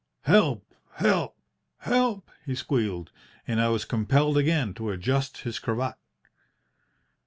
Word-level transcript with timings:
"'Help! 0.21 0.73
help! 0.93 1.37
help!' 1.77 2.31
he 2.43 2.55
squealed, 2.55 3.11
and 3.47 3.61
I 3.61 3.69
was 3.69 3.85
compelled 3.85 4.35
again 4.35 4.73
to 4.73 4.89
adjust 4.89 5.41
his 5.41 5.59
cravat. 5.59 5.93